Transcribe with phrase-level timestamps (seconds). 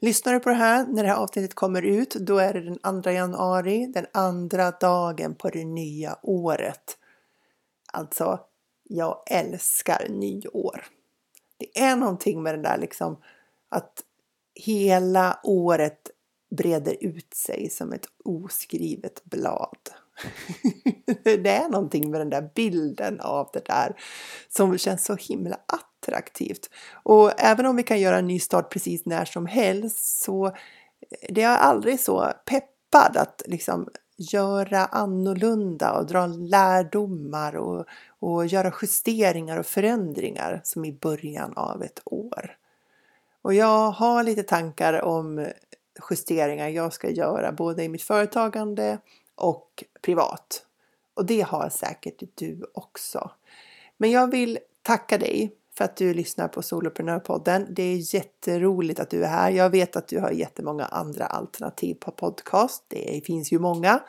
[0.00, 3.02] Lyssnar du på det här när det här avsnittet kommer ut, då är det den
[3.02, 6.98] 2 januari, den andra dagen på det nya året.
[7.92, 8.40] Alltså,
[8.82, 10.84] jag älskar nyår.
[11.56, 13.22] Det är någonting med det där liksom
[13.68, 14.02] att
[14.54, 16.10] hela året
[16.50, 19.90] breder ut sig som ett oskrivet blad.
[21.22, 24.00] det är någonting med den där bilden av det där
[24.48, 25.60] som känns så himla
[26.08, 26.70] attraktivt.
[26.92, 30.52] Och även om vi kan göra en ny start precis när som helst så eh,
[31.28, 37.86] det är aldrig så peppad att liksom göra annorlunda och dra lärdomar och,
[38.18, 42.56] och göra justeringar och förändringar som i början av ett år.
[43.42, 45.46] Och jag har lite tankar om
[46.10, 48.98] justeringar jag ska göra både i mitt företagande
[49.34, 50.66] och privat.
[51.14, 53.30] Och det har säkert du också.
[53.96, 57.66] Men jag vill tacka dig för att du lyssnar på Soloprenörpodden.
[57.70, 59.50] Det är jätteroligt att du är här.
[59.50, 62.84] Jag vet att du har jättemånga andra alternativ på podcast.
[62.88, 64.00] Det finns ju många.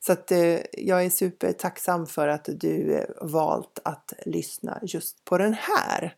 [0.00, 5.38] Så att eh, jag är supertacksam för att du eh, valt att lyssna just på
[5.38, 6.14] den här.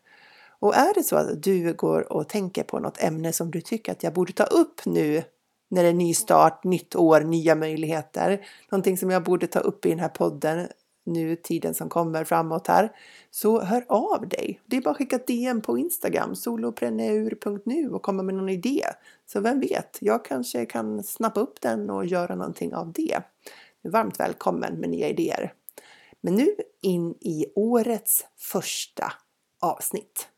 [0.59, 3.91] Och är det så att du går och tänker på något ämne som du tycker
[3.91, 5.23] att jag borde ta upp nu
[5.69, 8.45] när det är ny start, nytt år, nya möjligheter.
[8.71, 10.67] Någonting som jag borde ta upp i den här podden
[11.09, 12.91] nu tiden som kommer framåt här.
[13.31, 14.61] Så hör av dig!
[14.65, 18.83] Det är bara att skicka ett DM på Instagram, solopreneur.nu och komma med någon idé.
[19.25, 23.21] Så vem vet, jag kanske kan snappa upp den och göra någonting av det.
[23.83, 25.53] Varmt välkommen med nya idéer.
[26.21, 29.13] Men nu in i årets första
[29.61, 30.28] avsnitt.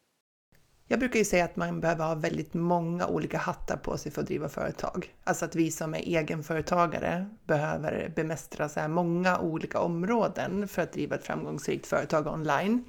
[0.92, 4.22] Jag brukar ju säga att man behöver ha väldigt många olika hattar på sig för
[4.22, 5.14] att driva företag.
[5.24, 10.94] Alltså att vi som är egenföretagare behöver bemästra så här många olika områden för att
[10.94, 12.84] driva ett framgångsrikt företag online.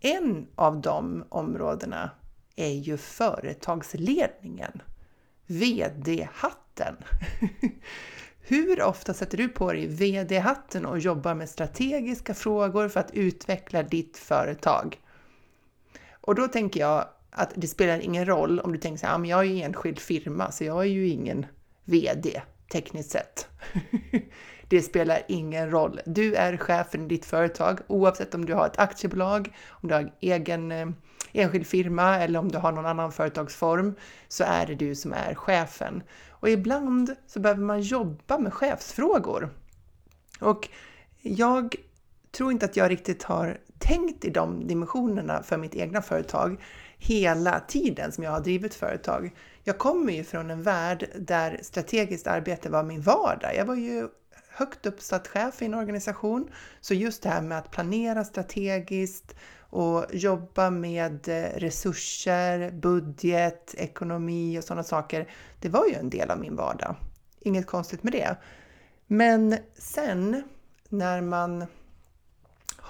[0.00, 2.10] En av de områdena
[2.56, 4.82] är ju företagsledningen.
[5.46, 6.96] VD-hatten.
[8.40, 13.82] Hur ofta sätter du på dig VD-hatten och jobbar med strategiska frågor för att utveckla
[13.82, 14.98] ditt företag?
[16.20, 19.24] Och då tänker jag att det spelar ingen roll om du tänker så här, ah,
[19.24, 21.46] jag är ju enskild firma så jag är ju ingen
[21.84, 22.42] VD
[22.72, 23.48] tekniskt sett.
[24.68, 26.00] det spelar ingen roll.
[26.06, 30.12] Du är chefen i ditt företag oavsett om du har ett aktiebolag, om du har
[30.20, 30.88] egen eh,
[31.32, 33.94] enskild firma eller om du har någon annan företagsform
[34.28, 36.02] så är det du som är chefen.
[36.28, 39.50] Och ibland så behöver man jobba med chefsfrågor.
[40.40, 40.68] Och
[41.22, 41.74] jag
[42.30, 46.62] tror inte att jag riktigt har tänkt i de dimensionerna för mitt egna företag
[46.98, 49.30] hela tiden som jag har drivit företag.
[49.64, 53.56] Jag kommer ju från en värld där strategiskt arbete var min vardag.
[53.56, 54.08] Jag var ju
[54.48, 60.06] högt uppsatt chef i en organisation, så just det här med att planera strategiskt och
[60.12, 65.28] jobba med eh, resurser, budget, ekonomi och sådana saker,
[65.60, 66.96] det var ju en del av min vardag.
[67.40, 68.36] Inget konstigt med det.
[69.06, 70.42] Men sen
[70.88, 71.66] när man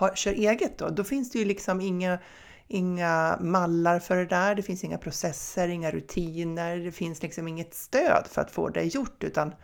[0.01, 2.19] har, kör eget då, då finns det ju liksom inga,
[2.69, 4.55] inga mallar för det där.
[4.55, 6.77] Det finns inga processer, inga rutiner.
[6.77, 9.55] Det finns liksom inget stöd för att få det gjort utan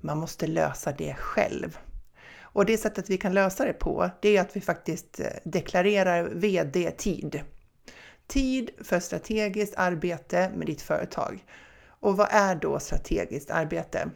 [0.00, 1.78] man måste lösa det själv.
[2.40, 6.24] Och det sättet vi kan lösa det på, det är att vi faktiskt eh, deklarerar
[6.24, 7.40] VD-tid.
[8.26, 11.44] Tid för strategiskt arbete med ditt företag.
[12.00, 14.10] Och vad är då strategiskt arbete?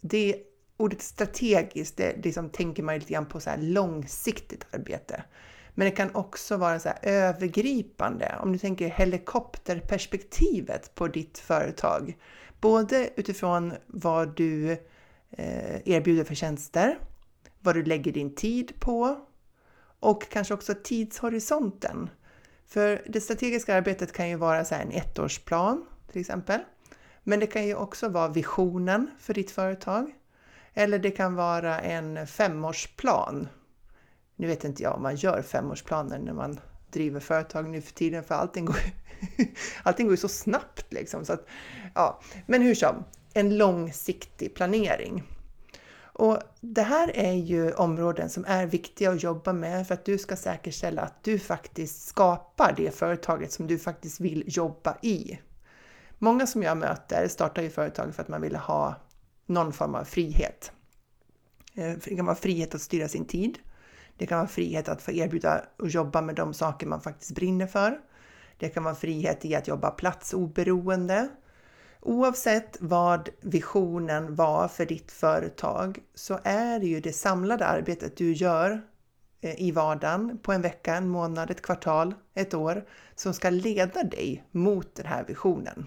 [0.00, 0.42] Det
[0.78, 5.24] ordet strategiskt, det liksom tänker man lite grann på så här långsiktigt arbete.
[5.74, 12.16] Men det kan också vara så här övergripande, om du tänker helikopterperspektivet på ditt företag.
[12.60, 14.72] Både utifrån vad du
[15.30, 16.98] eh, erbjuder för tjänster,
[17.60, 19.16] vad du lägger din tid på
[20.00, 22.10] och kanske också tidshorisonten.
[22.66, 26.60] För det strategiska arbetet kan ju vara så en ettårsplan till exempel.
[27.22, 30.12] Men det kan ju också vara visionen för ditt företag.
[30.78, 33.48] Eller det kan vara en femårsplan.
[34.36, 36.60] Nu vet inte jag om man gör femårsplaner när man
[36.90, 38.76] driver företag nu för tiden för allting går,
[39.82, 41.24] allting går ju så snabbt liksom.
[41.24, 41.46] Så att,
[41.94, 42.20] ja.
[42.46, 43.04] Men hur som,
[43.34, 45.22] en långsiktig planering.
[46.00, 50.18] Och det här är ju områden som är viktiga att jobba med för att du
[50.18, 55.38] ska säkerställa att du faktiskt skapar det företaget som du faktiskt vill jobba i.
[56.18, 58.96] Många som jag möter startar ju företag för att man vill ha
[59.48, 60.72] någon form av frihet.
[61.74, 63.58] Eh, det kan vara frihet att styra sin tid.
[64.16, 67.66] Det kan vara frihet att få erbjuda och jobba med de saker man faktiskt brinner
[67.66, 68.00] för.
[68.58, 71.28] Det kan vara frihet i att jobba platsoberoende.
[72.00, 78.32] Oavsett vad visionen var för ditt företag så är det ju det samlade arbetet du
[78.32, 78.82] gör
[79.40, 82.84] eh, i vardagen på en vecka, en månad, ett kvartal, ett år
[83.14, 85.86] som ska leda dig mot den här visionen.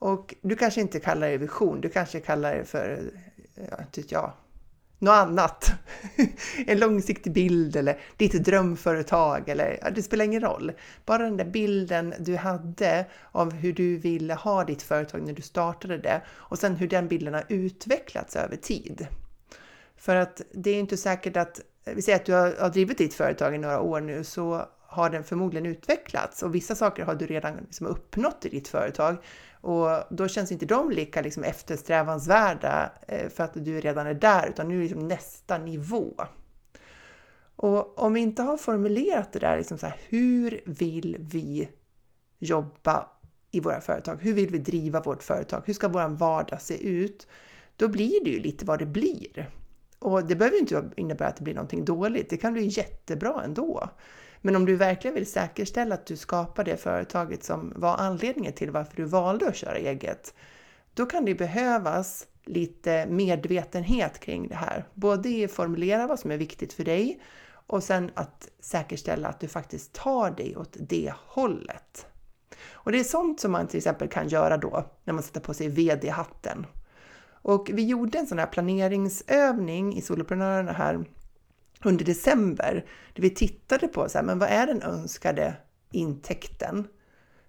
[0.00, 3.00] Och du kanske inte kallar det vision, du kanske kallar det för,
[3.54, 4.32] ja, typ jag,
[4.98, 5.72] något annat.
[6.66, 10.72] en långsiktig bild eller ditt drömföretag eller ja, det spelar ingen roll.
[11.04, 15.42] Bara den där bilden du hade av hur du ville ha ditt företag när du
[15.42, 19.06] startade det och sen hur den bilden har utvecklats över tid.
[19.96, 23.14] För att det är inte säkert att, vi säger att du har, har drivit ditt
[23.14, 27.26] företag i några år nu så har den förmodligen utvecklats och vissa saker har du
[27.26, 29.16] redan liksom uppnått i ditt företag.
[29.60, 34.48] Och då känns inte de lika liksom eftersträvansvärda eh, för att du redan är där,
[34.48, 36.14] utan nu är det liksom nästa nivå.
[37.56, 41.68] Och om vi inte har formulerat det där, liksom så här, hur vill vi
[42.38, 43.06] jobba
[43.50, 44.18] i våra företag?
[44.20, 45.62] Hur vill vi driva vårt företag?
[45.66, 47.26] Hur ska vår vardag se ut?
[47.76, 49.50] Då blir det ju lite vad det blir.
[49.98, 52.30] Och det behöver inte innebära att det blir någonting dåligt.
[52.30, 53.90] Det kan bli jättebra ändå.
[54.40, 58.70] Men om du verkligen vill säkerställa att du skapar det företaget som var anledningen till
[58.70, 60.34] varför du valde att köra eget,
[60.94, 64.84] då kan det behövas lite medvetenhet kring det här.
[64.94, 67.20] Både i att formulera vad som är viktigt för dig
[67.66, 72.06] och sen att säkerställa att du faktiskt tar dig åt det hållet.
[72.72, 75.54] Och det är sånt som man till exempel kan göra då när man sätter på
[75.54, 76.66] sig VD-hatten.
[77.42, 81.04] Och vi gjorde en sån här planeringsövning i Soloprenörerna här
[81.84, 85.56] under december, där vi tittade på så här, men vad är den önskade
[85.90, 86.88] intäkten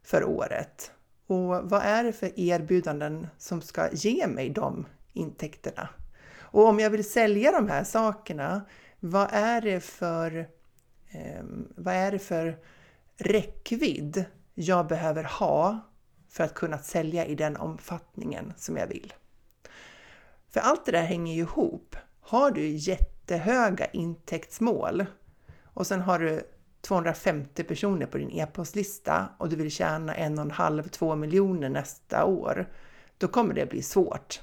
[0.04, 0.92] för året?
[1.28, 5.90] Och vad är det för erbjudanden som ska ge mig de intäkterna?
[6.40, 8.62] Och om jag vill sälja de här sakerna,
[9.00, 10.38] vad är det för,
[11.12, 11.44] eh,
[11.76, 12.58] vad är det för
[13.18, 15.80] räckvidd jag behöver ha
[16.30, 19.14] för att kunna sälja i den omfattningen som jag vill?
[20.50, 21.96] För allt det där hänger ju ihop.
[22.22, 25.06] Har du jätte jättehöga intäktsmål
[25.74, 26.42] och sen har du
[26.82, 31.70] 250 personer på din e-postlista och du vill tjäna en och en halv, två miljoner
[31.70, 32.70] nästa år,
[33.18, 34.42] då kommer det bli svårt.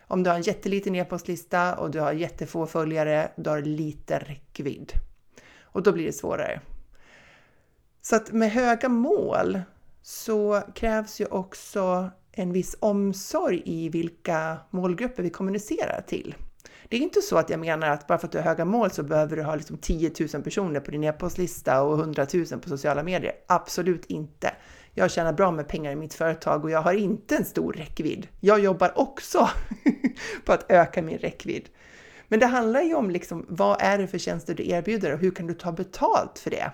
[0.00, 4.18] Om du har en jätteliten e-postlista och du har jättefå följare, då har du lite
[4.18, 4.92] räckvidd.
[5.60, 6.60] Och då blir det svårare.
[8.02, 9.60] Så att med höga mål
[10.02, 16.34] så krävs ju också en viss omsorg i vilka målgrupper vi kommunicerar till.
[16.88, 18.90] Det är inte så att jag menar att bara för att du har höga mål
[18.90, 22.68] så behöver du ha liksom 10 000 personer på din e-postlista och 100 000 på
[22.68, 23.32] sociala medier.
[23.46, 24.52] Absolut inte.
[24.94, 28.28] Jag tjänar bra med pengar i mitt företag och jag har inte en stor räckvidd.
[28.40, 29.48] Jag jobbar också
[30.44, 31.68] på att öka min räckvidd.
[32.28, 35.30] Men det handlar ju om liksom, vad är det för tjänster du erbjuder och hur
[35.30, 36.70] kan du ta betalt för det?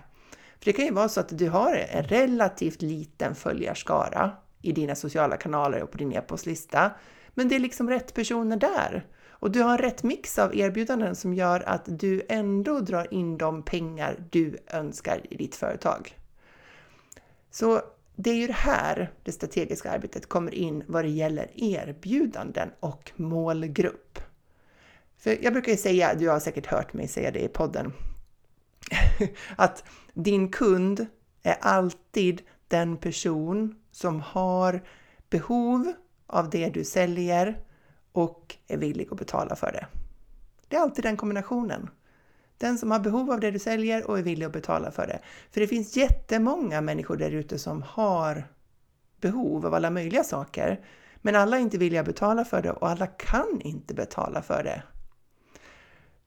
[0.58, 4.32] För det kan ju vara så att du har en relativt liten följarskara
[4.62, 6.90] i dina sociala kanaler och på din e-postlista.
[7.34, 9.06] Men det är liksom rätt personer där.
[9.44, 13.62] Och du har rätt mix av erbjudanden som gör att du ändå drar in de
[13.62, 16.18] pengar du önskar i ditt företag.
[17.50, 17.82] Så
[18.16, 23.12] det är ju det här det strategiska arbetet kommer in vad det gäller erbjudanden och
[23.16, 24.18] målgrupp.
[25.18, 27.92] För jag brukar ju säga, du har säkert hört mig säga det i podden,
[29.56, 31.06] att din kund
[31.42, 34.82] är alltid den person som har
[35.30, 35.92] behov
[36.26, 37.64] av det du säljer
[38.14, 39.86] och är villig att betala för det.
[40.68, 41.90] Det är alltid den kombinationen.
[42.58, 45.20] Den som har behov av det du säljer och är villig att betala för det.
[45.50, 48.48] För det finns jättemånga människor där ute som har
[49.20, 50.84] behov av alla möjliga saker.
[51.16, 54.64] Men alla är inte villiga att betala för det och alla kan inte betala för
[54.64, 54.82] det.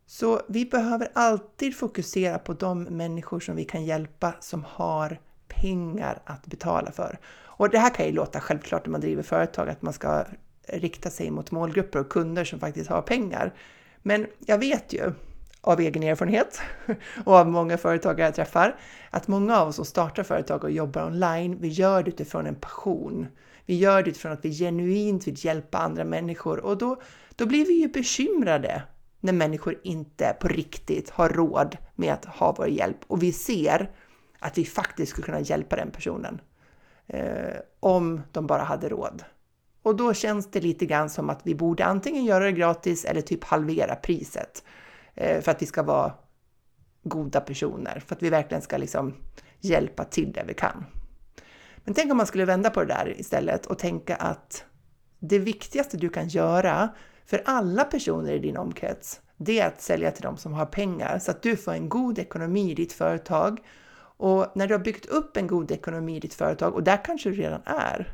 [0.06, 6.22] Så vi behöver alltid fokusera på de människor som vi kan hjälpa som har pengar
[6.25, 7.20] att betala för.
[7.44, 10.25] Och det här kan ju låta självklart när man driver företag att man ska
[10.68, 13.54] rikta sig mot målgrupper och kunder som faktiskt har pengar.
[14.02, 15.14] Men jag vet ju
[15.62, 16.62] av egen erfarenhet
[17.26, 18.76] och av många företagare jag träffar
[19.10, 22.56] att många av oss som startar företag och jobbar online, vi gör det utifrån en
[22.56, 23.28] passion.
[23.66, 27.02] Vi gör det utifrån att vi genuint vill hjälpa andra människor och då,
[27.36, 28.84] då blir vi ju bekymrade
[29.20, 33.92] när människor inte på riktigt har råd med att ha vår hjälp och vi ser
[34.40, 36.42] att vi faktiskt skulle kunna hjälpa den personen
[37.08, 39.24] eh, om de bara hade råd.
[39.88, 43.22] Och då känns det lite grann som att vi borde antingen göra det gratis eller
[43.22, 44.63] typ halvera priset
[45.15, 46.13] eh, för att vi ska vara
[47.03, 49.15] goda personer, för att vi verkligen ska liksom
[49.60, 50.86] hjälpa till där vi kan.
[51.77, 54.65] Men tänk om man skulle vända på det där istället och tänka att
[55.20, 56.89] det viktigaste du kan göra
[57.25, 61.20] för alla personer i din omkrets, det är att sälja till de som har pengar
[61.20, 63.60] så att du får en god ekonomi i ditt företag.
[64.17, 67.29] Och när du har byggt upp en god ekonomi i ditt företag, och där kanske
[67.29, 68.13] du redan är,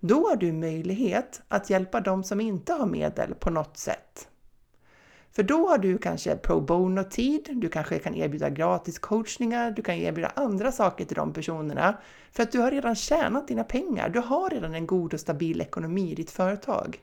[0.00, 4.28] då har du möjlighet att hjälpa de som inte har medel på något sätt.
[5.36, 9.94] För då har du kanske pro bono-tid, du kanske kan erbjuda gratis coachningar, du kan
[9.94, 11.98] erbjuda andra saker till de personerna.
[12.32, 15.60] För att du har redan tjänat dina pengar, du har redan en god och stabil
[15.60, 17.00] ekonomi i ditt företag.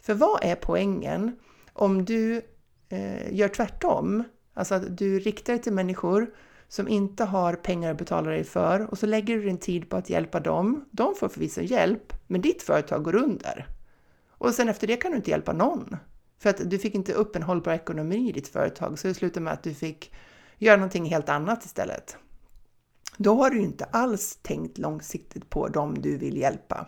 [0.00, 1.36] För vad är poängen
[1.72, 2.42] om du
[2.88, 4.24] eh, gör tvärtom?
[4.54, 6.34] Alltså att du riktar dig till människor
[6.68, 9.96] som inte har pengar att betala dig för och så lägger du din tid på
[9.96, 10.84] att hjälpa dem.
[10.90, 13.68] De får förvisso hjälp, men ditt företag går under.
[14.28, 15.96] Och sen efter det kan du inte hjälpa någon.
[16.38, 19.44] För att du fick inte upp en hållbar ekonomi i ditt företag, så det slutade
[19.44, 20.12] med att du fick
[20.58, 22.16] göra någonting helt annat istället.
[23.16, 26.86] Då har du inte alls tänkt långsiktigt på dem du vill hjälpa.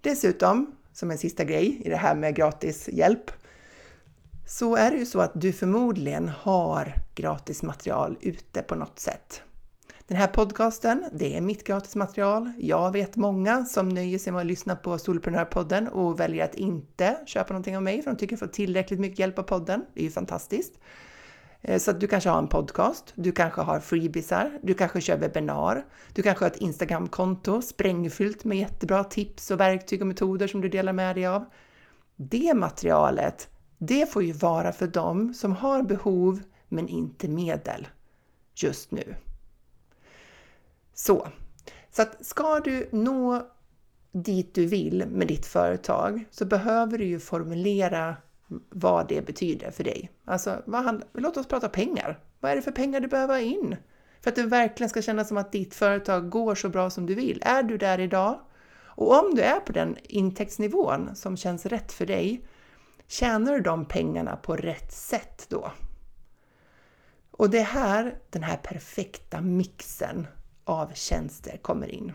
[0.00, 3.30] Dessutom, som en sista grej i det här med gratis hjälp,
[4.46, 9.42] så är det ju så att du förmodligen har gratis material ute på något sätt.
[10.06, 12.52] Den här podcasten, det är mitt gratismaterial.
[12.58, 17.16] Jag vet många som nöjer sig med att lyssna på Solprenörpodden och väljer att inte
[17.26, 19.84] köpa någonting av mig för de tycker att de får tillräckligt mycket hjälp av podden.
[19.94, 20.74] Det är ju fantastiskt.
[21.62, 25.16] Eh, så att du kanske har en podcast, du kanske har freebisar, du kanske kör
[25.16, 30.60] webbinar, du kanske har ett Instagramkonto sprängfyllt med jättebra tips och verktyg och metoder som
[30.60, 31.44] du delar med dig av.
[32.16, 33.48] Det materialet,
[33.78, 37.88] det får ju vara för dem som har behov men inte medel
[38.54, 39.14] just nu.
[40.94, 41.28] Så,
[41.90, 43.46] så att ska du nå
[44.12, 48.16] dit du vill med ditt företag så behöver du ju formulera
[48.70, 50.10] vad det betyder för dig.
[50.24, 52.20] Alltså, vad, låt oss prata pengar.
[52.40, 53.76] Vad är det för pengar du behöver ha in?
[54.20, 57.14] För att det verkligen ska kännas som att ditt företag går så bra som du
[57.14, 57.42] vill.
[57.44, 58.40] Är du där idag?
[58.96, 62.46] Och om du är på den intäktsnivån som känns rätt för dig,
[63.08, 65.72] tjänar du de pengarna på rätt sätt då?
[67.30, 70.26] Och det är här den här perfekta mixen
[70.64, 72.12] av tjänster kommer in.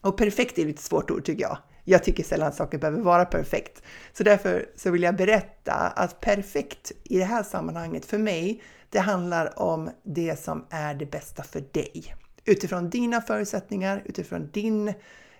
[0.00, 1.58] Och perfekt är ett svårt ord tycker jag.
[1.84, 3.82] Jag tycker sällan saker behöver vara perfekt.
[4.12, 8.98] Så därför så vill jag berätta att perfekt i det här sammanhanget för mig, det
[8.98, 12.14] handlar om det som är det bästa för dig.
[12.44, 14.94] Utifrån dina förutsättningar, utifrån din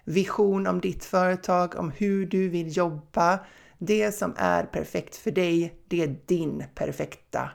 [0.05, 3.39] vision om ditt företag, om hur du vill jobba.
[3.79, 7.51] Det som är perfekt för dig, det är din perfekta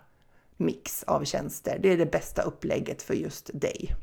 [0.58, 1.80] mix av tjänster.
[1.82, 3.96] Det är det bästa upplägget för just dig.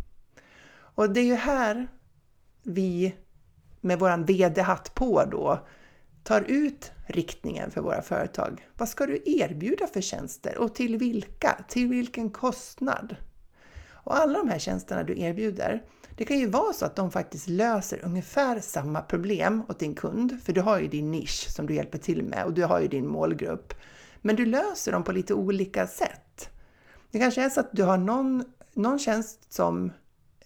[0.73, 1.89] Och det är ju här
[2.63, 3.15] vi
[3.81, 5.67] med våran VD-hatt på då
[6.23, 8.69] tar ut riktningen för våra företag.
[8.77, 11.65] Vad ska du erbjuda för tjänster och till vilka?
[11.69, 13.17] Till vilken kostnad?
[14.05, 15.83] Och alla de här tjänsterna du erbjuder,
[16.17, 20.39] det kan ju vara så att de faktiskt löser ungefär samma problem åt din kund,
[20.45, 22.89] för du har ju din nisch som du hjälper till med och du har ju
[22.89, 23.75] din målgrupp.
[24.23, 26.51] Men du löser dem på lite olika sätt.
[27.11, 29.93] Det kanske är så att du har någon, någon tjänst som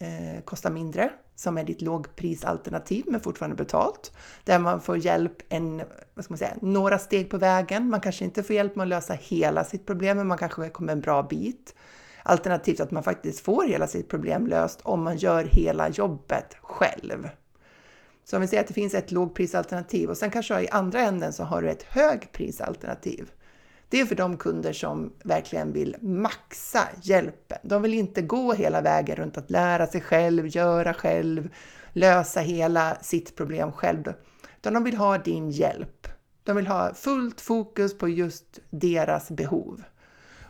[0.01, 4.13] eh, kostar mindre, som är ditt lågprisalternativ men fortfarande betalt.
[4.45, 5.83] Där man får hjälp en,
[6.15, 7.91] vad ska man säga, några steg på vägen.
[7.91, 10.93] Man kanske inte får hjälp med att lösa hela sitt problem, men man kanske kommer
[10.93, 11.75] en bra bit.
[12.27, 17.29] Alternativt att man faktiskt får hela sitt problem löst om man gör hela jobbet själv.
[18.25, 21.33] Så om vi säger att det finns ett lågprisalternativ och sen kanske i andra änden
[21.33, 23.31] så har du ett högprisalternativ.
[23.89, 27.59] Det är för de kunder som verkligen vill maxa hjälpen.
[27.63, 31.51] De vill inte gå hela vägen runt att lära sig själv, göra själv,
[31.93, 34.13] lösa hela sitt problem själv.
[34.57, 36.09] Utan de vill ha din hjälp.
[36.43, 39.83] De vill ha fullt fokus på just deras behov.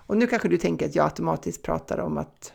[0.06, 2.52] Och nu kanske du tänker att jag automatiskt pratar om att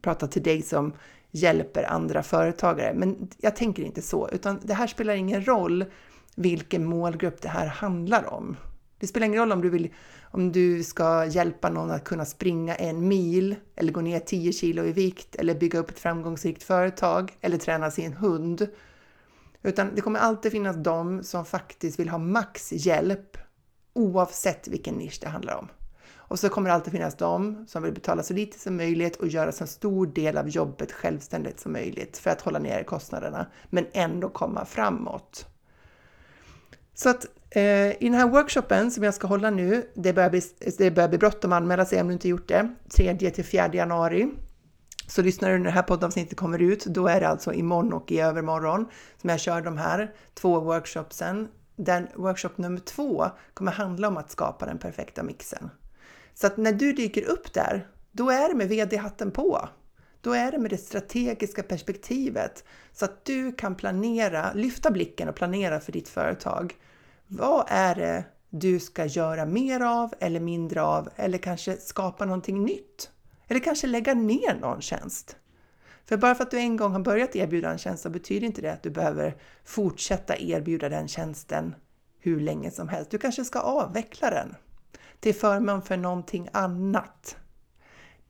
[0.00, 0.92] prata till dig som
[1.30, 5.84] hjälper andra företagare, men jag tänker inte så, utan det här spelar ingen roll
[6.34, 8.56] vilken målgrupp det här handlar om.
[8.98, 12.74] Det spelar ingen roll om du, vill, om du ska hjälpa någon att kunna springa
[12.74, 17.36] en mil eller gå ner 10 kilo i vikt eller bygga upp ett framgångsrikt företag
[17.40, 18.68] eller träna sin hund.
[19.62, 23.36] Utan det kommer alltid finnas de som faktiskt vill ha max hjälp
[23.92, 25.68] oavsett vilken nisch det handlar om.
[26.16, 29.28] Och så kommer det alltid finnas de som vill betala så lite som möjligt och
[29.28, 33.86] göra så stor del av jobbet självständigt som möjligt för att hålla nere kostnaderna, men
[33.92, 35.46] ändå komma framåt.
[36.94, 40.42] Så att eh, i den här workshopen som jag ska hålla nu, det börjar bli,
[40.78, 43.74] det börjar bli bråttom att anmäla sig om du inte gjort det, 3 till 4
[43.74, 44.28] januari.
[45.06, 48.12] Så lyssnar du när det här poddavsnittet kommer ut, då är det alltså imorgon och
[48.12, 48.86] i övermorgon
[49.20, 51.48] som jag kör de här två workshopsen.
[51.76, 55.70] Den workshop nummer två kommer handla om att skapa den perfekta mixen.
[56.40, 59.68] Så att när du dyker upp där, då är det med VD-hatten på.
[60.20, 65.34] Då är det med det strategiska perspektivet så att du kan planera, lyfta blicken och
[65.34, 66.74] planera för ditt företag.
[67.26, 72.64] Vad är det du ska göra mer av eller mindre av eller kanske skapa någonting
[72.64, 73.10] nytt?
[73.48, 75.36] Eller kanske lägga ner någon tjänst?
[76.04, 78.62] För bara för att du en gång har börjat erbjuda en tjänst så betyder inte
[78.62, 81.74] det att du behöver fortsätta erbjuda den tjänsten
[82.18, 83.10] hur länge som helst.
[83.10, 84.54] Du kanske ska avveckla den
[85.20, 87.36] till förmån för någonting annat.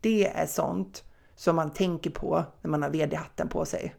[0.01, 1.05] Det är sånt
[1.35, 3.95] som man tänker på när man har vd-hatten på sig.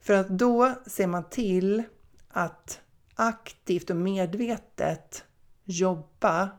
[0.00, 1.82] För att då ser man till
[2.28, 2.80] att
[3.14, 5.24] aktivt och medvetet
[5.64, 6.50] jobba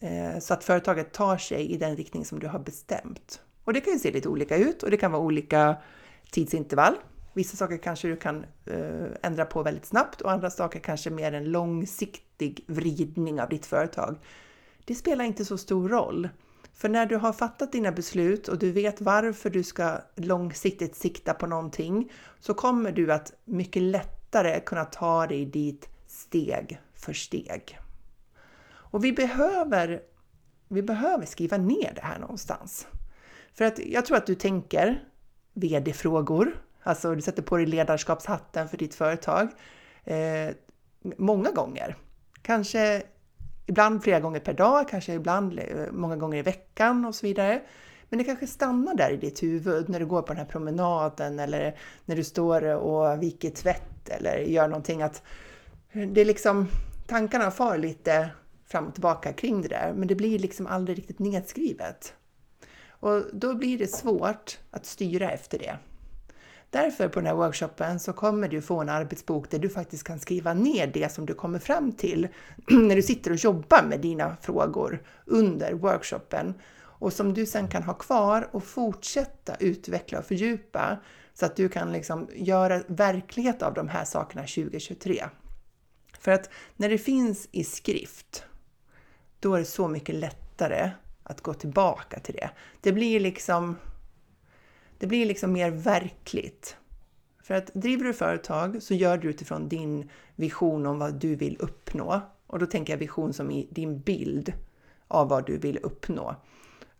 [0.00, 3.42] eh, så att företaget tar sig i den riktning som du har bestämt.
[3.64, 5.76] Och det kan ju se lite olika ut och det kan vara olika
[6.30, 6.94] tidsintervall.
[7.32, 11.32] Vissa saker kanske du kan eh, ändra på väldigt snabbt och andra saker kanske mer
[11.32, 14.16] en långsiktig vridning av ditt företag.
[14.84, 16.28] Det spelar inte så stor roll.
[16.74, 21.34] För när du har fattat dina beslut och du vet varför du ska långsiktigt sikta
[21.34, 27.78] på någonting så kommer du att mycket lättare kunna ta dig dit steg för steg.
[28.64, 30.02] Och vi behöver,
[30.68, 32.86] vi behöver skriva ner det här någonstans.
[33.54, 35.08] För att jag tror att du tänker
[35.52, 39.48] VD-frågor, alltså du sätter på dig ledarskapshatten för ditt företag
[40.04, 40.54] eh,
[41.16, 41.96] många gånger.
[42.42, 43.02] Kanske
[43.66, 47.62] ibland flera gånger per dag, kanske ibland eh, många gånger i veckan och så vidare.
[48.08, 51.38] Men det kanske stannar där i ditt huvud när du går på den här promenaden
[51.38, 55.22] eller när du står och viker tvätt eller gör någonting att
[55.92, 56.68] det är liksom
[57.06, 58.30] tankarna far lite
[58.66, 62.14] fram och tillbaka kring det där, men det blir liksom aldrig riktigt nedskrivet.
[62.88, 65.76] Och då blir det svårt att styra efter det.
[66.72, 70.18] Därför på den här workshopen så kommer du få en arbetsbok där du faktiskt kan
[70.18, 72.28] skriva ner det som du kommer fram till
[72.70, 77.82] när du sitter och jobbar med dina frågor under workshopen och som du sen kan
[77.82, 80.98] ha kvar och fortsätta utveckla och fördjupa
[81.34, 85.24] så att du kan liksom göra verklighet av de här sakerna 2023.
[86.18, 88.44] För att när det finns i skrift,
[89.40, 90.90] då är det så mycket lättare
[91.22, 92.50] att gå tillbaka till det.
[92.80, 93.76] Det blir liksom,
[95.02, 96.76] det blir liksom mer verkligt.
[97.42, 101.56] För att driver du företag så gör du utifrån din vision om vad du vill
[101.60, 102.20] uppnå.
[102.46, 104.52] Och då tänker jag vision som i din bild
[105.08, 106.36] av vad du vill uppnå.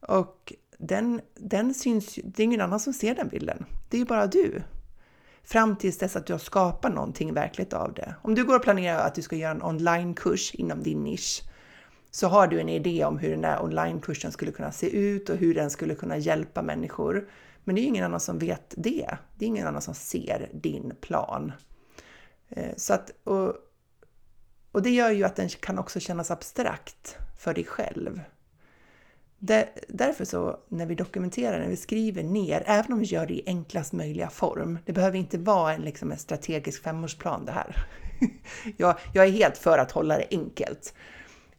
[0.00, 3.64] Och den, den syns det är ingen annan som ser den bilden.
[3.88, 4.62] Det är ju bara du.
[5.42, 8.14] Fram tills dess att du har skapat någonting verkligt av det.
[8.22, 11.42] Om du går och planerar att du ska göra en onlinekurs inom din nisch
[12.10, 15.36] så har du en idé om hur den där onlinekursen skulle kunna se ut och
[15.36, 17.28] hur den skulle kunna hjälpa människor.
[17.64, 19.18] Men det är ingen annan som vet det.
[19.38, 21.52] Det är ingen annan som ser din plan.
[22.48, 23.54] Eh, så att, och,
[24.72, 28.20] och det gör ju att den kan också kännas abstrakt för dig själv.
[29.88, 33.42] därför så när vi dokumenterar, när vi skriver ner, även om vi gör det i
[33.46, 37.86] enklast möjliga form, det behöver inte vara en, liksom en strategisk femårsplan det här.
[38.76, 40.94] jag, jag är helt för att hålla det enkelt.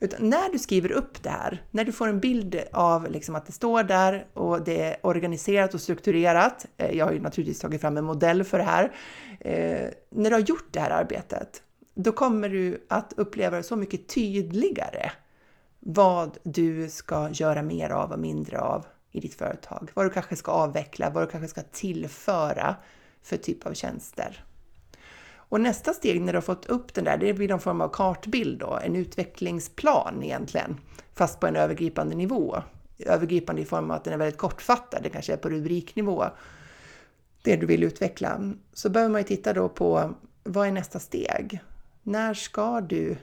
[0.04, 3.46] Utan när du skriver upp det här, när du får en bild av liksom att
[3.46, 6.66] det står där och det är organiserat och strukturerat.
[6.78, 8.92] Eh, jag har ju naturligtvis tagit fram en modell för det här.
[9.40, 11.62] Eh, när du har gjort det här arbetet,
[11.96, 15.12] då kommer du att uppleva det så mycket tydligare
[15.80, 19.92] vad du ska göra mer av och mindre av i ditt företag.
[19.94, 22.76] Vad du kanske ska avveckla, vad du kanske ska tillföra
[23.22, 24.44] för typ av tjänster.
[25.54, 27.90] Och nästa steg när du har fått upp den där, det blir någon form av
[27.90, 30.78] kartbild då, en utvecklingsplan egentligen,
[31.14, 32.64] fast på en övergripande nivå.
[33.00, 36.26] Övergripande i form av att den är väldigt kortfattad, det kanske är på rubriknivå,
[37.42, 38.54] det du vill utveckla.
[38.74, 40.14] Så behöver man ju titta då på
[40.44, 41.60] vad är nästa steg?
[42.04, 43.18] När ska du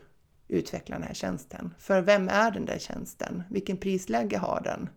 [0.49, 1.75] utveckla den här tjänsten?
[1.79, 3.43] För vem är den där tjänsten?
[3.51, 4.89] Vilken prisläge har den?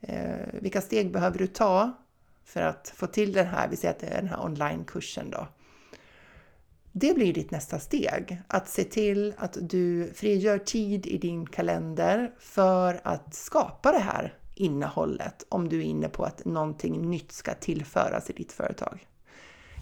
[0.00, 1.92] Eh, vilka steg behöver du ta
[2.44, 5.46] för att få till den här, vi säger att det är den här onlinekursen då.
[6.92, 12.32] Det blir ditt nästa steg, att se till att du frigör tid i din kalender
[12.38, 17.54] för att skapa det här innehållet om du är inne på att någonting nytt ska
[17.54, 19.06] tillföras i ditt företag.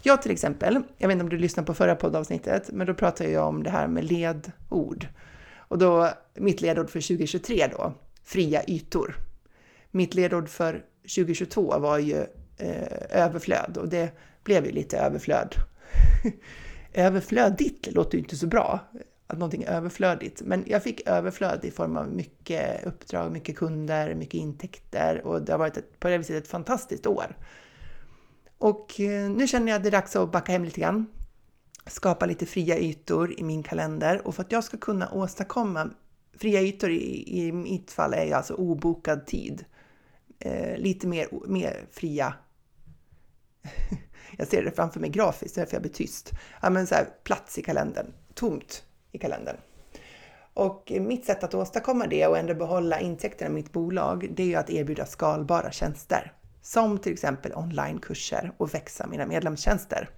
[0.03, 3.31] Jag till exempel, jag vet inte om du lyssnade på förra poddavsnittet, men då pratade
[3.31, 5.07] jag om det här med ledord.
[5.57, 7.93] Och då, mitt ledord för 2023 då,
[8.25, 9.17] fria ytor.
[9.91, 12.17] Mitt ledord för 2022 var ju
[12.57, 14.11] eh, överflöd och det
[14.45, 15.55] blev ju lite överflöd.
[16.97, 18.81] överflödigt låter ju inte så bra,
[19.27, 20.43] att någonting är överflödigt.
[20.43, 25.53] Men jag fick överflöd i form av mycket uppdrag, mycket kunder, mycket intäkter och det
[25.53, 27.37] har varit ett, på det viset ett fantastiskt år.
[28.59, 31.07] Och eh, nu känner jag att det är dags att backa hem lite grann.
[31.87, 35.91] Skapa lite fria ytor i min kalender och för att jag ska kunna åstadkomma
[36.39, 39.65] fria ytor i, i mitt fall är ju alltså obokad tid.
[40.39, 42.35] Eh, lite mer, mer fria
[44.37, 46.33] jag ser det framför mig grafiskt, det är därför jag blir tyst.
[46.63, 49.57] Ja, men så här, plats i kalendern, tomt i kalendern.
[50.55, 54.47] Och mitt sätt att åstadkomma det och ändå behålla intäkterna i mitt bolag, det är
[54.47, 56.33] ju att erbjuda skalbara tjänster.
[56.63, 60.11] Som till exempel onlinekurser och växa mina medlemstjänster.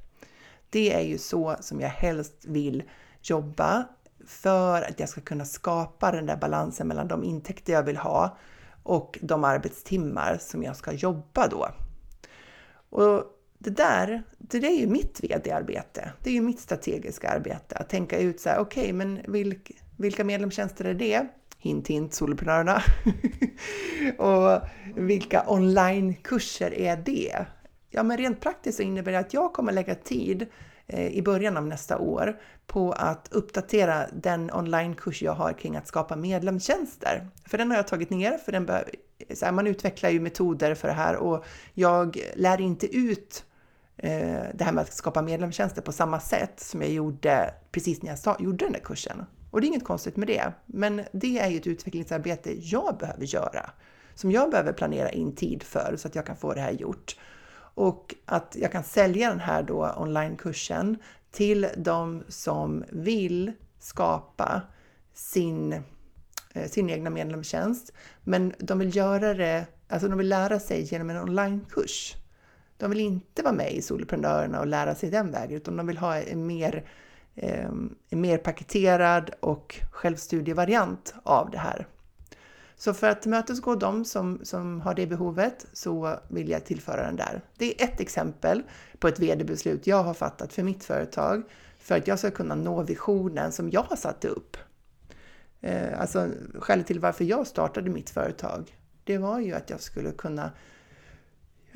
[0.71, 2.83] Det är ju så som jag helst vill
[3.23, 3.85] jobba
[4.27, 8.37] för att jag ska kunna skapa den där balansen mellan de intäkter jag vill ha
[8.83, 11.69] och de arbetstimmar som jag ska jobba då.
[12.91, 13.25] Och
[13.59, 16.13] det där, det där är ju mitt VD-arbete.
[16.23, 17.77] Det är ju mitt strategiska arbete.
[17.77, 21.27] Att tänka ut så här, okej, okay, men vilk, vilka medlemstjänster är det?
[21.59, 22.83] Hint hint, soloprenörerna.
[24.19, 27.47] och vilka onlinekurser är det?
[27.91, 30.47] Ja, men rent praktiskt så innebär det att jag kommer lägga tid
[30.87, 35.87] eh, i början av nästa år på att uppdatera den onlinekurs jag har kring att
[35.87, 37.29] skapa medlemstjänster.
[37.45, 38.91] För den har jag tagit ner, för den behöver,
[39.35, 41.45] så här, man utvecklar ju metoder för det här och
[41.75, 43.45] jag lär inte ut
[43.99, 48.19] Eh, det här med att skapa medlemstjänster på samma sätt som jag gjorde precis när
[48.25, 49.25] jag gjorde den där kursen.
[49.51, 53.25] Och det är inget konstigt med det, men det är ju ett utvecklingsarbete jag behöver
[53.25, 53.71] göra,
[54.15, 57.17] som jag behöver planera in tid för så att jag kan få det här gjort.
[57.75, 60.97] Och att jag kan sälja den här då onlinekursen
[61.31, 64.63] till de som vill skapa
[65.15, 65.73] sin,
[66.53, 67.93] eh, sin egna medlemstjänst,
[68.25, 72.18] men de vill göra det, alltså de vill lära sig genom en onlinekurs.
[72.79, 75.99] De vill inte vara med i Soloprenörerna och lära sig den vägen, utan de vill
[75.99, 76.85] ha en mer,
[77.35, 77.69] eh,
[78.11, 81.87] en mer paketerad och självstudievariant av det här.
[82.77, 87.17] Så för att tillmötesgå dem som, som har det behovet så vill jag tillföra den
[87.17, 87.41] där.
[87.57, 88.63] Det är ett exempel
[88.99, 91.43] på ett vd-beslut jag har fattat för mitt företag
[91.79, 94.57] för att jag ska kunna nå visionen som jag har satt upp.
[95.61, 100.13] Eh, alltså skälet till varför jag startade mitt företag, det var ju att jag skulle
[100.13, 100.51] kunna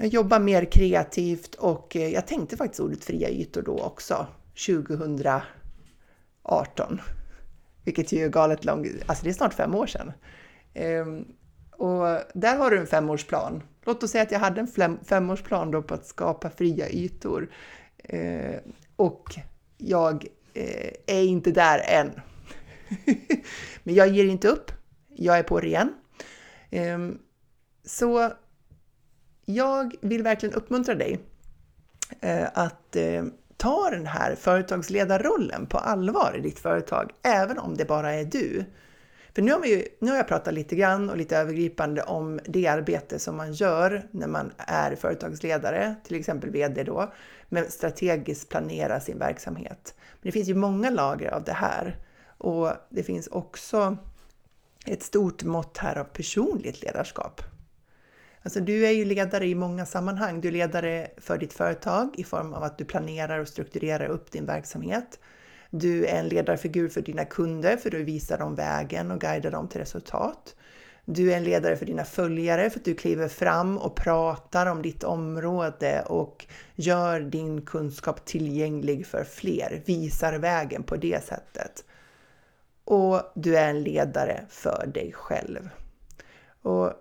[0.06, 4.26] jobba mer kreativt och eh, jag tänkte faktiskt ordet fria ytor då också,
[4.66, 7.00] 2018.
[7.84, 10.12] Vilket ju är galet långt, alltså det är snart fem år sedan.
[10.74, 11.24] Ehm,
[11.70, 13.62] och där har du en femårsplan.
[13.84, 17.50] Låt oss säga att jag hade en femårsplan då på att skapa fria ytor.
[18.04, 18.60] Ehm,
[18.96, 19.24] och
[19.78, 22.20] jag eh, är inte där än.
[23.82, 24.72] Men jag ger inte upp.
[25.08, 25.94] Jag är på det igen.
[26.70, 27.18] Ehm,
[27.84, 28.32] så
[29.54, 31.18] jag vill verkligen uppmuntra dig
[32.20, 33.24] eh, att eh,
[33.56, 38.64] ta den här företagsledarrollen på allvar i ditt företag, även om det bara är du.
[39.34, 42.66] För nu har, vi, nu har jag pratat lite grann och lite övergripande om det
[42.66, 47.12] arbete som man gör när man är företagsledare, till exempel VD då,
[47.48, 49.94] med strategiskt planera sin verksamhet.
[49.98, 51.96] Men det finns ju många lager av det här
[52.38, 53.96] och det finns också
[54.86, 57.42] ett stort mått här av personligt ledarskap.
[58.42, 60.40] Alltså du är ju ledare i många sammanhang.
[60.40, 64.30] Du är ledare för ditt företag i form av att du planerar och strukturerar upp
[64.30, 65.18] din verksamhet.
[65.70, 69.68] Du är en ledarfigur för dina kunder för du visar dem vägen och guidar dem
[69.68, 70.54] till resultat.
[71.04, 74.82] Du är en ledare för dina följare för att du kliver fram och pratar om
[74.82, 81.84] ditt område och gör din kunskap tillgänglig för fler, visar vägen på det sättet.
[82.84, 85.68] Och du är en ledare för dig själv.
[86.62, 86.92] Och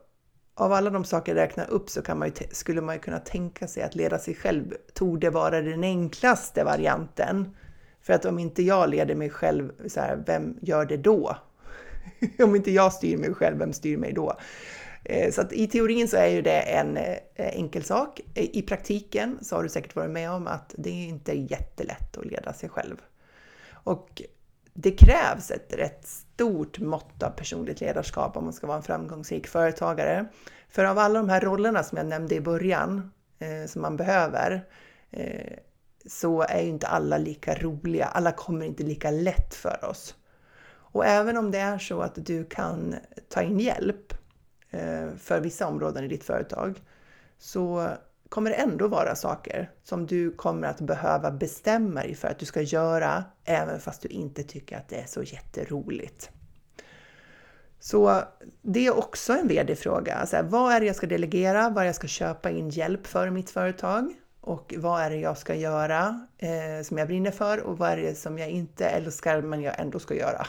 [0.56, 3.20] av alla de saker jag räknar upp så kan man ju, skulle man ju kunna
[3.20, 7.56] tänka sig att leda sig själv torde vara den enklaste varianten.
[8.02, 11.38] För att om inte jag leder mig själv, så här, vem gör det då?
[12.44, 14.38] om inte jag styr mig själv, vem styr mig då?
[15.04, 18.22] Eh, så att i teorin så är ju det en eh, enkel sak.
[18.34, 22.18] Eh, I praktiken så har du säkert varit med om att det inte är jättelätt
[22.18, 22.96] att leda sig själv.
[23.72, 24.22] Och
[24.74, 29.48] det krävs ett rätt stort mått av personligt ledarskap om man ska vara en framgångsrik
[29.48, 30.26] företagare.
[30.70, 34.66] För av alla de här rollerna som jag nämnde i början, eh, som man behöver,
[35.12, 35.58] eh,
[36.06, 38.06] så är ju inte alla lika roliga.
[38.06, 40.16] Alla kommer inte lika lätt för oss.
[40.94, 42.96] Och även om det är så att du kan
[43.30, 44.14] ta in hjälp
[44.70, 46.82] eh, för vissa områden i ditt företag
[47.38, 47.90] så
[48.32, 52.46] kommer det ändå vara saker som du kommer att behöva bestämma dig för att du
[52.46, 56.30] ska göra även fast du inte tycker att det är så jätteroligt.
[57.80, 58.22] Så
[58.62, 60.16] det är också en VD-fråga.
[60.16, 61.70] Alltså, vad är det jag ska delegera?
[61.70, 64.14] Vad är det jag ska köpa in hjälp för i mitt företag?
[64.42, 67.98] Och vad är det jag ska göra eh, som jag brinner för och vad är
[67.98, 70.48] det som jag inte älskar men jag ändå ska göra?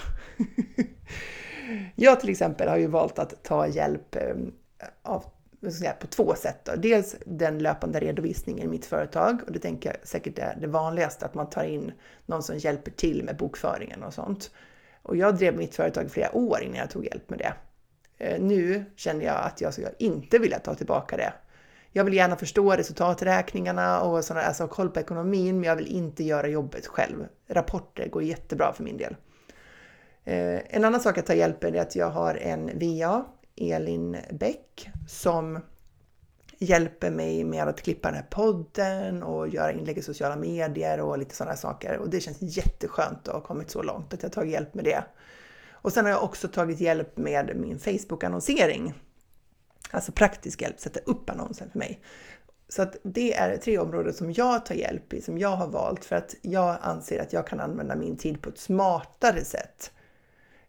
[1.95, 4.35] jag till exempel har ju valt att ta hjälp eh,
[5.03, 5.25] av,
[6.01, 6.65] på två sätt.
[6.65, 6.73] Då.
[6.77, 11.27] Dels den löpande redovisningen i mitt företag och det tänker jag säkert är det vanligaste
[11.27, 11.93] att man tar in
[12.27, 14.51] någon som hjälper till med bokföringen och sånt.
[15.03, 17.55] Och jag drev mitt företag flera år innan jag tog hjälp med det.
[18.19, 21.33] Eh, nu känner jag att jag inte vill ta tillbaka det
[21.93, 26.25] jag vill gärna förstå resultaträkningarna och sådana, alltså koll på ekonomin, men jag vill inte
[26.25, 27.27] göra jobbet själv.
[27.49, 29.17] Rapporter går jättebra för min del.
[30.25, 33.25] Eh, en annan sak att ta hjälp med är att jag har en VA,
[33.63, 35.61] Elin Bäck, som
[36.59, 41.19] hjälper mig med att klippa den här podden och göra inlägg i sociala medier och
[41.19, 41.99] lite sådana saker.
[41.99, 45.05] Och det känns jätteskönt att ha kommit så långt att jag tagit hjälp med det.
[45.71, 48.95] Och sen har jag också tagit hjälp med min Facebook-annonsering.
[49.91, 52.01] Alltså praktisk hjälp, sätta upp annonsen för mig.
[52.69, 56.05] Så att det är tre områden som jag tar hjälp i, som jag har valt
[56.05, 59.93] för att jag anser att jag kan använda min tid på ett smartare sätt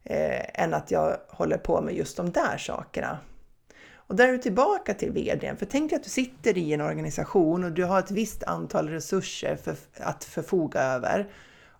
[0.04, 3.18] eh, än att jag håller på med just de där sakerna.
[3.96, 6.82] Och där är du tillbaka till VDn, För tänk dig att du sitter i en
[6.82, 11.28] organisation och du har ett visst antal resurser för att förfoga över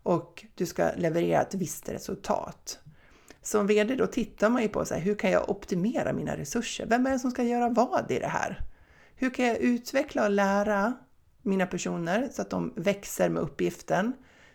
[0.04, 2.80] och du ska leverera ett visst resultat.
[3.42, 6.86] Som VD då tittar man ju på så här, hur kan jag optimera mina resurser?
[6.86, 8.62] Vem är det som ska göra vad i det här?
[9.16, 10.94] Hur kan jag utveckla och lära
[11.42, 14.14] mina personer så att de växer med uppgiften?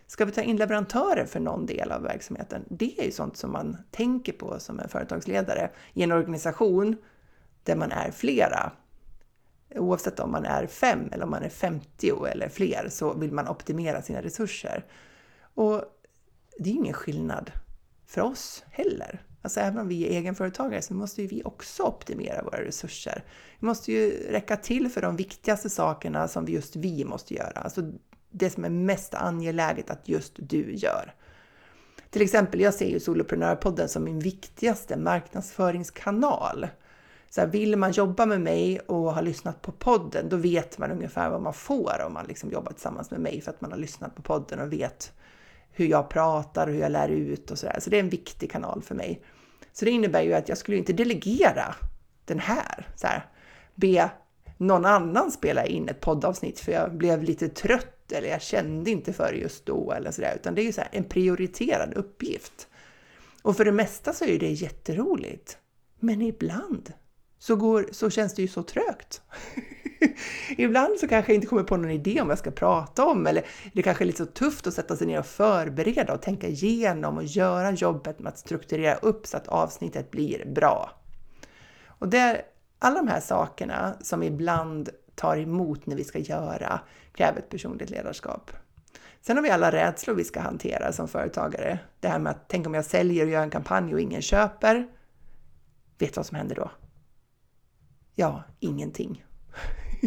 [0.09, 2.65] Ska vi ta in leverantörer för någon del av verksamheten?
[2.69, 6.95] Det är ju sånt som man tänker på som en företagsledare i en organisation
[7.63, 8.71] där man är flera.
[9.75, 13.47] Oavsett om man är fem eller om man är 50 eller fler så vill man
[13.47, 14.85] optimera sina resurser.
[15.53, 15.83] Och
[16.57, 17.51] det är ingen skillnad
[18.05, 19.21] för oss heller.
[19.41, 23.23] Alltså även om vi är egenföretagare så måste ju vi också optimera våra resurser.
[23.59, 27.59] Vi måste ju räcka till för de viktigaste sakerna som just vi måste göra.
[27.59, 27.91] Alltså
[28.31, 31.13] det som är mest angeläget att just du gör.
[32.09, 36.67] Till exempel, jag ser ju Soloprenörpodden som min viktigaste marknadsföringskanal.
[37.29, 40.91] Så här, vill man jobba med mig och har lyssnat på podden, då vet man
[40.91, 43.79] ungefär vad man får om man liksom jobbar tillsammans med mig för att man har
[43.79, 45.13] lyssnat på podden och vet
[45.71, 47.79] hur jag pratar och hur jag lär ut och sådär.
[47.79, 49.21] Så det är en viktig kanal för mig.
[49.73, 51.75] Så det innebär ju att jag skulle inte delegera
[52.25, 53.25] den här, så här
[53.75, 54.09] be
[54.57, 59.13] någon annan spela in ett poddavsnitt för jag blev lite trött eller jag kände inte
[59.13, 62.67] för det just då eller sådär, utan det är ju så en prioriterad uppgift.
[63.41, 65.57] Och för det mesta så är det jätteroligt.
[65.99, 66.93] Men ibland
[67.39, 69.21] så, går, så känns det ju så trögt.
[70.57, 73.27] Ibland så kanske jag inte kommer på någon idé om vad jag ska prata om
[73.27, 76.47] eller det kanske är lite så tufft att sätta sig ner och förbereda och tänka
[76.47, 80.91] igenom och göra jobbet med att strukturera upp så att avsnittet blir bra.
[81.85, 82.45] Och det
[82.79, 86.79] alla de här sakerna som ibland tar emot när vi ska göra
[87.13, 88.51] kräver ett personligt ledarskap.
[89.21, 91.79] Sen har vi alla rädslor vi ska hantera som företagare.
[91.99, 94.87] Det här med att tänk om jag säljer och gör en kampanj och ingen köper.
[95.97, 96.71] Vet du vad som händer då?
[98.15, 99.25] Ja, ingenting.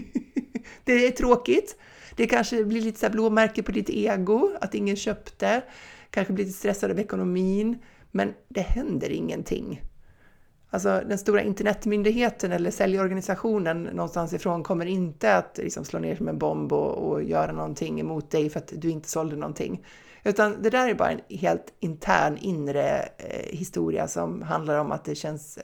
[0.85, 1.77] det är tråkigt.
[2.17, 5.63] Det kanske blir lite så blåmärke på ditt ego, att ingen köpte.
[6.11, 7.79] Kanske blir lite stressad av ekonomin.
[8.11, 9.83] Men det händer ingenting.
[10.75, 16.29] Alltså den stora internetmyndigheten eller säljorganisationen någonstans ifrån kommer inte att liksom slå ner som
[16.29, 19.87] en bomb och, och, göra någonting emot dig för att du inte sålde någonting.
[20.25, 25.05] Utan det där är bara en helt intern inre eh, historia som handlar om att
[25.05, 25.59] det känns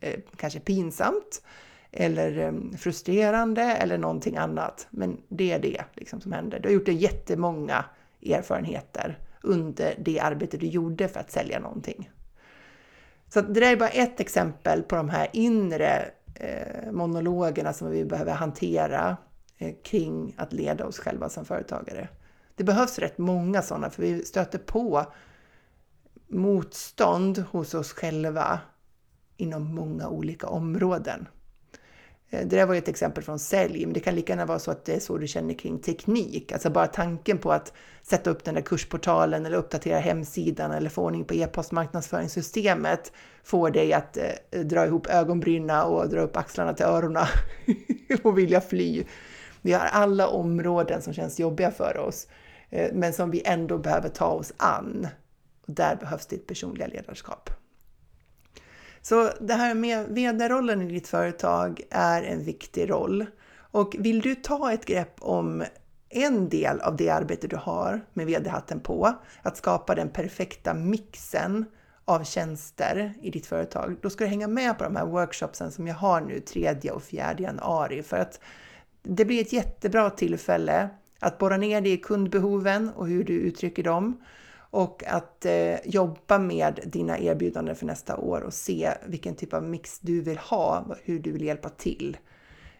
[0.00, 1.42] eh, kanske pinsamt
[1.90, 4.86] eller eh, frustrerande eller någonting annat.
[4.90, 6.60] Men det är det liksom som händer.
[6.60, 7.84] Du har gjort jättemånga
[8.26, 12.10] erfarenheter under det arbete du gjorde för att sälja någonting.
[13.34, 18.04] Så det där är bara ett exempel på de här inre eh, monologerna som vi
[18.04, 19.16] behöver hantera
[19.58, 22.08] eh, kring att leda oss själva som företagare.
[22.54, 25.06] Det behövs rätt många sådana för vi stöter på
[26.28, 28.60] motstånd hos oss själva
[29.36, 31.28] inom många olika områden.
[32.34, 34.58] Eh, det där var ju ett exempel från sälj, men det kan lika gärna vara
[34.58, 36.52] så att det är så du känner kring teknik.
[36.52, 41.02] Alltså bara tanken på att sätta upp den där kursportalen eller uppdatera hemsidan eller få
[41.02, 43.12] ordning på e-postmarknadsföringssystemet
[43.44, 47.26] får dig att eh, dra ihop ögonbryna och dra upp axlarna till öronen
[48.22, 49.04] och vilja fly.
[49.62, 52.26] Vi har alla områden som känns jobbiga för oss,
[52.70, 55.08] eh, men som vi ändå behöver ta oss an.
[55.66, 57.50] Och där behövs ditt personliga ledarskap.
[59.06, 63.26] Så det här med vd-rollen i ditt företag är en viktig roll.
[63.56, 65.64] Och vill du ta ett grepp om
[66.08, 69.12] en del av det arbete du har med vd-hatten på,
[69.42, 71.64] att skapa den perfekta mixen
[72.04, 75.86] av tjänster i ditt företag, då ska du hänga med på de här workshopsen som
[75.86, 78.40] jag har nu 3 och 4 januari för att
[79.02, 80.88] det blir ett jättebra tillfälle
[81.20, 84.20] att borra ner dig i kundbehoven och hur du uttrycker dem
[84.74, 89.62] och att eh, jobba med dina erbjudanden för nästa år och se vilken typ av
[89.62, 92.16] mix du vill ha, hur du vill hjälpa till.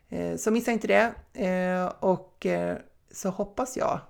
[0.09, 1.15] Eh, så missa inte det
[1.47, 2.77] eh, och eh,
[3.11, 4.01] så hoppas jag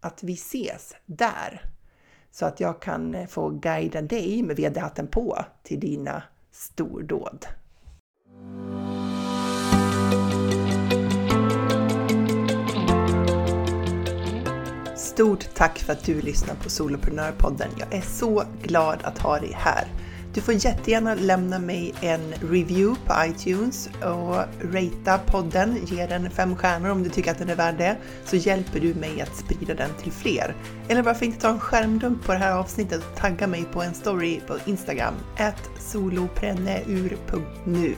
[0.00, 1.62] att vi ses där
[2.30, 7.46] så att jag kan eh, få guida dig med vd-hatten på till dina stordåd.
[15.18, 17.68] Stort tack för att du lyssnar på Soloprenörpodden.
[17.78, 19.84] Jag är så glad att ha dig här.
[20.34, 24.36] Du får jättegärna lämna mig en review på iTunes och
[24.72, 25.78] ratea podden.
[25.86, 28.94] Ge den fem stjärnor om du tycker att den är värd det, så hjälper du
[28.94, 30.54] mig att sprida den till fler.
[30.88, 33.94] Eller varför inte ta en skärmdump på det här avsnittet och tagga mig på en
[33.94, 35.14] story på Instagram,
[35.78, 37.94] solopreneur.nu.